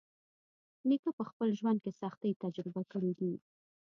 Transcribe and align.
نیکه 0.87 1.09
په 1.17 1.23
خپل 1.29 1.47
ژوند 1.59 1.77
کې 1.83 1.91
سختۍ 2.01 2.31
تجربه 2.43 2.81
کړې 2.91 3.11
دي. 3.19 3.33